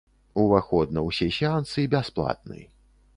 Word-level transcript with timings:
Уваход 0.43 0.95
на 0.95 1.03
ўсе 1.09 1.27
сеансы 1.39 1.85
бясплатны. 1.95 2.63